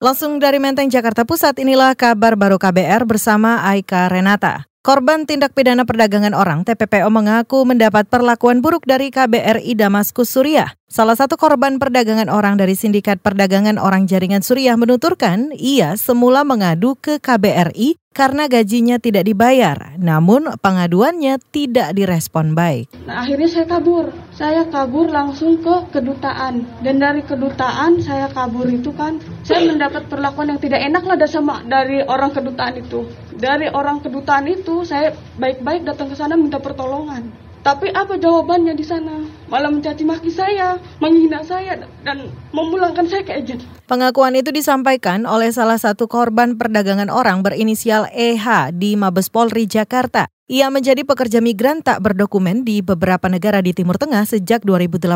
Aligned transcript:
Langsung 0.00 0.40
dari 0.40 0.56
Menteng, 0.56 0.88
Jakarta 0.88 1.28
Pusat, 1.28 1.60
inilah 1.60 1.92
kabar 1.92 2.32
baru 2.32 2.56
KBR 2.56 3.04
bersama 3.04 3.60
Aika 3.68 4.08
Renata. 4.08 4.64
Korban 4.80 5.28
tindak 5.28 5.52
pidana 5.52 5.84
perdagangan 5.84 6.32
orang 6.32 6.64
TPPO 6.64 7.04
mengaku 7.12 7.68
mendapat 7.68 8.08
perlakuan 8.08 8.64
buruk 8.64 8.88
dari 8.88 9.12
KBRI 9.12 9.76
Damaskus 9.76 10.32
Suriah. 10.32 10.72
Salah 10.88 11.20
satu 11.20 11.36
korban 11.36 11.76
perdagangan 11.76 12.32
orang 12.32 12.56
dari 12.56 12.80
sindikat 12.80 13.20
perdagangan 13.20 13.76
orang 13.76 14.08
jaringan 14.08 14.40
Suriah 14.40 14.80
menuturkan 14.80 15.52
ia 15.52 15.92
semula 16.00 16.48
mengadu 16.48 16.96
ke 16.96 17.20
KBRI 17.20 17.99
karena 18.10 18.50
gajinya 18.50 18.98
tidak 18.98 19.22
dibayar, 19.22 19.94
namun 19.94 20.50
pengaduannya 20.58 21.38
tidak 21.54 21.94
direspon 21.94 22.58
baik. 22.58 22.90
Nah, 23.06 23.22
akhirnya 23.22 23.46
saya 23.46 23.66
kabur. 23.70 24.10
Saya 24.34 24.66
kabur 24.66 25.06
langsung 25.06 25.62
ke 25.62 25.94
kedutaan 25.94 26.66
dan 26.82 26.98
dari 26.98 27.22
kedutaan 27.22 28.02
saya 28.02 28.26
kabur 28.34 28.66
itu 28.66 28.90
kan 28.98 29.22
saya 29.46 29.62
mendapat 29.62 30.10
perlakuan 30.10 30.50
yang 30.50 30.60
tidak 30.60 30.82
enak 30.82 31.06
lah 31.06 31.16
sama 31.30 31.62
dari 31.62 32.02
orang 32.02 32.34
kedutaan 32.34 32.82
itu. 32.82 33.06
Dari 33.38 33.70
orang 33.70 34.02
kedutaan 34.02 34.50
itu 34.50 34.82
saya 34.82 35.14
baik-baik 35.38 35.86
datang 35.86 36.10
ke 36.10 36.18
sana 36.18 36.34
minta 36.34 36.58
pertolongan. 36.58 37.49
Tapi 37.60 37.92
apa 37.92 38.16
jawabannya 38.16 38.72
di 38.72 38.80
sana? 38.80 39.20
Malah 39.52 39.68
mencaci 39.68 40.00
maki 40.00 40.32
saya, 40.32 40.80
menghina 40.96 41.44
saya, 41.44 41.76
dan 42.00 42.32
memulangkan 42.56 43.04
saya 43.04 43.20
ke 43.20 43.36
agent. 43.36 43.60
Pengakuan 43.84 44.32
itu 44.32 44.48
disampaikan 44.48 45.28
oleh 45.28 45.52
salah 45.52 45.76
satu 45.76 46.08
korban 46.08 46.56
perdagangan 46.56 47.12
orang 47.12 47.44
berinisial 47.44 48.08
EH 48.16 48.72
di 48.72 48.96
Mabes 48.96 49.28
Polri 49.28 49.68
Jakarta. 49.68 50.32
Ia 50.50 50.66
menjadi 50.66 51.06
pekerja 51.06 51.38
migran 51.38 51.78
tak 51.78 52.02
berdokumen 52.02 52.66
di 52.66 52.82
beberapa 52.82 53.30
negara 53.30 53.62
di 53.62 53.70
Timur 53.70 53.94
Tengah 53.94 54.26
sejak 54.26 54.66
2018. 54.66 55.06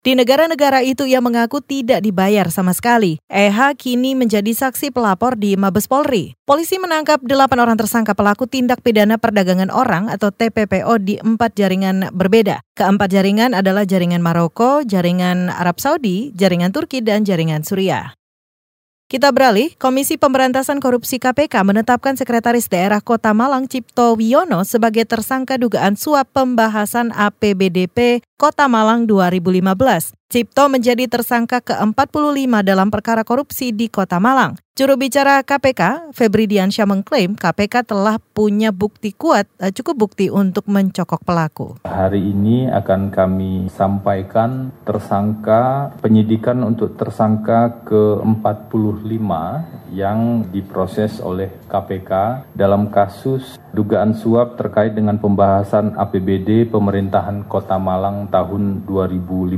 Di 0.00 0.16
negara-negara 0.16 0.80
itu 0.80 1.04
ia 1.04 1.20
mengaku 1.20 1.60
tidak 1.60 2.00
dibayar 2.00 2.48
sama 2.48 2.72
sekali. 2.72 3.20
EH 3.28 3.76
kini 3.76 4.16
menjadi 4.16 4.48
saksi 4.48 4.88
pelapor 4.88 5.36
di 5.36 5.60
Mabes 5.60 5.84
Polri. 5.84 6.40
Polisi 6.48 6.80
menangkap 6.80 7.20
delapan 7.20 7.68
orang 7.68 7.76
tersangka 7.76 8.16
pelaku 8.16 8.48
tindak 8.48 8.80
pidana 8.80 9.20
perdagangan 9.20 9.68
orang 9.68 10.08
atau 10.08 10.32
TPPO 10.32 11.04
di 11.04 11.20
empat 11.20 11.52
jaringan 11.52 12.08
berbeda. 12.08 12.64
Keempat 12.72 13.12
jaringan 13.12 13.52
adalah 13.52 13.84
jaringan 13.84 14.24
Maroko, 14.24 14.80
jaringan 14.88 15.52
Arab 15.52 15.84
Saudi, 15.84 16.32
jaringan 16.32 16.72
Turki, 16.72 17.04
dan 17.04 17.28
jaringan 17.28 17.60
Suriah. 17.60 18.16
Kita 19.12 19.28
beralih, 19.28 19.76
Komisi 19.76 20.16
Pemberantasan 20.16 20.80
Korupsi 20.80 21.20
KPK 21.20 21.68
menetapkan 21.68 22.16
Sekretaris 22.16 22.64
Daerah 22.72 23.04
Kota 23.04 23.36
Malang 23.36 23.68
Cipto 23.68 24.16
Wiono 24.16 24.64
sebagai 24.64 25.04
tersangka 25.04 25.60
dugaan 25.60 26.00
suap 26.00 26.32
pembahasan 26.32 27.12
APBDP 27.12 28.24
Kota 28.40 28.72
Malang 28.72 29.04
2015. 29.04 30.16
Cipto 30.32 30.64
menjadi 30.72 31.04
tersangka 31.12 31.60
ke-45 31.60 32.64
dalam 32.64 32.88
perkara 32.88 33.20
korupsi 33.20 33.68
di 33.68 33.92
Kota 33.92 34.16
Malang. 34.16 34.56
Juru 34.72 34.96
bicara 34.96 35.44
KPK, 35.44 36.08
Febri 36.16 36.48
Diansyah 36.48 36.88
mengklaim 36.88 37.36
KPK 37.36 37.84
telah 37.84 38.16
punya 38.16 38.72
bukti 38.72 39.12
kuat, 39.12 39.44
eh, 39.60 39.68
cukup 39.68 40.08
bukti 40.08 40.32
untuk 40.32 40.64
mencokok 40.72 41.20
pelaku. 41.28 41.66
Hari 41.84 42.32
ini 42.32 42.64
akan 42.72 43.12
kami 43.12 43.68
sampaikan 43.68 44.72
tersangka 44.88 45.92
penyidikan 46.00 46.64
untuk 46.64 46.96
tersangka 46.96 47.84
ke-45 47.84 49.28
yang 49.92 50.48
diproses 50.48 51.20
oleh 51.20 51.52
KPK 51.72 52.12
dalam 52.52 52.92
kasus 52.92 53.56
dugaan 53.72 54.12
suap 54.12 54.60
terkait 54.60 54.92
dengan 54.92 55.16
pembahasan 55.16 55.96
APBD 55.96 56.68
pemerintahan 56.68 57.48
Kota 57.48 57.80
Malang 57.80 58.28
tahun 58.28 58.84
2015. 58.84 59.56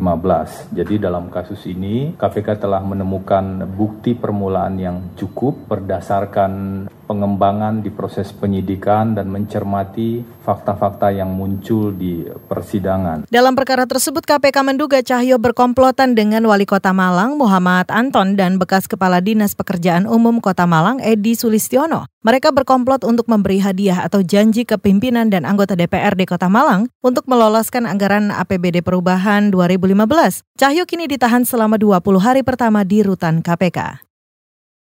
Jadi 0.71 0.95
dalam 1.03 1.27
kasus 1.27 1.67
ini 1.67 2.15
KPK 2.15 2.63
telah 2.63 2.79
menemukan 2.87 3.67
bukti 3.75 4.15
permulaan 4.15 4.79
yang 4.79 4.97
cukup 5.19 5.67
berdasarkan 5.67 6.87
pengembangan 7.05 7.85
di 7.85 7.93
proses 7.93 8.33
penyidikan 8.33 9.15
dan 9.15 9.29
mencermati 9.29 10.25
fakta-fakta 10.43 11.13
yang 11.13 11.31
muncul 11.31 11.93
di 11.93 12.25
persidangan. 12.25 13.29
Dalam 13.29 13.53
perkara 13.55 13.85
tersebut 13.85 14.25
KPK 14.25 14.65
menduga 14.65 15.05
Cahyo 15.05 15.37
berkomplotan 15.39 16.17
dengan 16.17 16.43
Wali 16.49 16.65
Kota 16.65 16.91
Malang 16.91 17.37
Muhammad 17.37 17.89
Anton 17.93 18.35
dan 18.35 18.57
bekas 18.57 18.89
Kepala 18.89 19.21
Dinas 19.21 19.53
Pekerjaan 19.53 20.09
Umum 20.09 20.41
Kota 20.41 20.65
Malang 20.65 20.99
Edi 20.99 21.37
Sulistiono. 21.37 22.09
Mereka 22.25 22.57
berkomplot 22.57 23.05
untuk 23.05 23.29
memberi 23.29 23.61
hadiah 23.61 24.01
atau 24.01 24.25
janji 24.25 24.65
ke 24.65 24.81
pimpinan 24.81 25.29
dan 25.29 25.45
anggota 25.45 25.77
DPRD 25.77 26.25
Kota 26.25 26.49
Malang 26.49 26.89
untuk 27.05 27.29
meloloskan 27.29 27.85
anggaran 27.85 28.33
APBD 28.33 28.81
perubahan 28.81 29.53
2015. 29.53 30.41
Cahyo 30.57 30.89
kini 30.89 31.05
ditahan 31.05 31.45
selama 31.45 31.77
20 31.77 32.01
hari 32.25 32.41
pertama 32.41 32.81
di 32.81 33.05
rutan 33.05 33.45
KPK. 33.45 34.01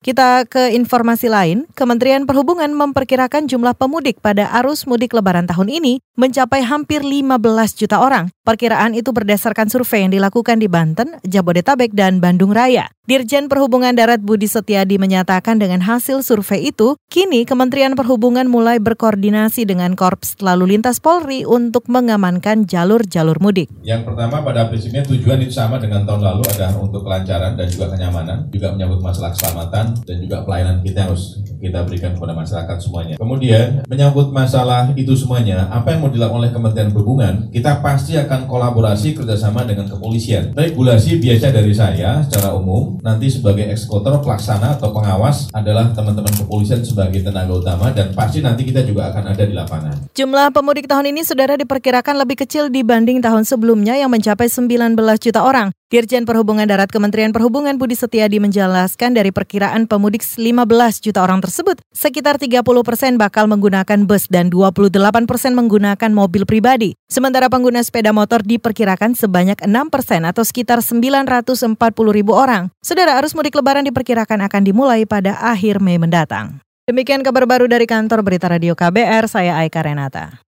Kita 0.01 0.49
ke 0.49 0.73
informasi 0.73 1.29
lain, 1.29 1.69
Kementerian 1.77 2.25
Perhubungan 2.25 2.73
memperkirakan 2.73 3.45
jumlah 3.45 3.77
pemudik 3.77 4.17
pada 4.25 4.49
arus 4.57 4.89
mudik 4.89 5.13
lebaran 5.13 5.45
tahun 5.45 5.69
ini 5.69 6.01
mencapai 6.17 6.65
hampir 6.65 7.05
15 7.05 7.37
juta 7.77 8.01
orang. 8.01 8.33
Perkiraan 8.41 8.97
itu 8.97 9.13
berdasarkan 9.13 9.69
survei 9.69 10.09
yang 10.09 10.17
dilakukan 10.17 10.57
di 10.57 10.73
Banten, 10.73 11.21
Jabodetabek, 11.21 11.93
dan 11.93 12.17
Bandung 12.17 12.57
Raya. 12.57 12.89
Dirjen 13.11 13.51
Perhubungan 13.51 13.91
Darat 13.91 14.23
Budi 14.23 14.47
Setiadi 14.47 14.95
menyatakan 14.95 15.59
dengan 15.59 15.83
hasil 15.83 16.23
survei 16.23 16.71
itu, 16.71 16.95
kini 17.11 17.43
Kementerian 17.43 17.99
Perhubungan 17.99 18.47
mulai 18.47 18.79
berkoordinasi 18.79 19.67
dengan 19.67 19.99
Korps 19.99 20.39
Lalu 20.39 20.79
Lintas 20.79 21.03
Polri 21.03 21.43
untuk 21.43 21.91
mengamankan 21.91 22.71
jalur-jalur 22.71 23.43
mudik. 23.43 23.67
Yang 23.83 24.07
pertama 24.07 24.47
pada 24.47 24.71
prinsipnya 24.71 25.03
tujuan 25.03 25.43
itu 25.43 25.51
sama 25.51 25.83
dengan 25.83 26.07
tahun 26.07 26.23
lalu 26.23 26.55
adalah 26.55 26.79
untuk 26.79 27.03
kelancaran 27.03 27.59
dan 27.59 27.67
juga 27.67 27.91
kenyamanan, 27.91 28.47
juga 28.55 28.79
menyambut 28.79 29.03
masalah 29.03 29.35
keselamatan 29.35 29.99
dan 30.07 30.17
juga 30.23 30.47
pelayanan 30.47 30.79
kita 30.87 31.11
harus 31.11 31.43
kita 31.59 31.83
berikan 31.83 32.15
kepada 32.15 32.31
masyarakat 32.39 32.79
semuanya. 32.79 33.15
Kemudian 33.19 33.83
menyambut 33.91 34.31
masalah 34.31 34.95
itu 34.95 35.19
semuanya, 35.19 35.67
apa 35.67 35.99
yang 35.99 36.07
mau 36.07 36.15
dilakukan 36.15 36.47
oleh 36.47 36.55
Kementerian 36.55 36.95
Perhubungan, 36.95 37.51
kita 37.51 37.83
pasti 37.83 38.15
akan 38.15 38.47
kolaborasi 38.47 39.19
kerjasama 39.19 39.67
dengan 39.67 39.91
kepolisian. 39.91 40.55
Regulasi 40.55 41.19
biasa 41.19 41.51
dari 41.51 41.75
saya 41.75 42.23
secara 42.23 42.55
umum 42.55 43.00
nanti 43.01 43.33
sebagai 43.33 43.67
eksekutor 43.73 44.21
pelaksana 44.21 44.77
atau 44.77 44.93
pengawas 44.93 45.49
adalah 45.57 45.91
teman-teman 45.91 46.33
kepolisian 46.37 46.85
sebagai 46.85 47.25
tenaga 47.25 47.57
utama 47.57 47.91
dan 47.91 48.13
pasti 48.13 48.45
nanti 48.45 48.69
kita 48.69 48.85
juga 48.85 49.11
akan 49.11 49.33
ada 49.33 49.45
di 49.45 49.55
lapangan. 49.57 49.97
Jumlah 50.13 50.53
pemudik 50.53 50.87
tahun 50.87 51.13
ini 51.17 51.25
saudara 51.25 51.57
diperkirakan 51.57 52.21
lebih 52.21 52.45
kecil 52.45 52.69
dibanding 52.69 53.25
tahun 53.25 53.49
sebelumnya 53.49 53.97
yang 53.97 54.13
mencapai 54.13 54.47
19 54.47 54.97
juta 55.19 55.41
orang. 55.41 55.73
Dirjen 55.91 56.23
Perhubungan 56.23 56.71
Darat 56.71 56.87
Kementerian 56.87 57.35
Perhubungan 57.35 57.75
Budi 57.75 57.99
Setiadi 57.99 58.39
menjelaskan 58.39 59.11
dari 59.11 59.35
perkiraan 59.35 59.91
pemudik 59.91 60.23
15 60.23 60.63
juta 61.03 61.19
orang 61.19 61.43
tersebut, 61.43 61.83
sekitar 61.91 62.39
30 62.39 62.63
persen 62.87 63.19
bakal 63.19 63.51
menggunakan 63.51 64.07
bus 64.07 64.31
dan 64.31 64.55
28 64.55 65.27
persen 65.27 65.59
menggunakan 65.59 66.15
mobil 66.15 66.47
pribadi. 66.47 66.95
Sementara 67.11 67.51
pengguna 67.51 67.83
sepeda 67.83 68.15
motor 68.15 68.39
diperkirakan 68.47 69.19
sebanyak 69.19 69.59
6 69.67 69.91
persen 69.91 70.23
atau 70.23 70.47
sekitar 70.47 70.79
940 70.79 71.75
ribu 72.15 72.39
orang. 72.39 72.71
Saudara 72.87 73.19
arus 73.19 73.35
mudik 73.35 73.59
lebaran 73.59 73.83
diperkirakan 73.83 74.47
akan 74.47 74.63
dimulai 74.63 75.03
pada 75.11 75.43
akhir 75.43 75.83
Mei 75.83 75.99
mendatang. 75.99 76.63
Demikian 76.87 77.27
kabar 77.27 77.51
baru 77.51 77.67
dari 77.67 77.91
kantor 77.91 78.23
Berita 78.23 78.47
Radio 78.47 78.79
KBR, 78.79 79.27
saya 79.27 79.59
Aika 79.59 79.83
Renata. 79.83 80.47